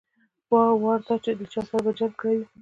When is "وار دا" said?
0.83-1.15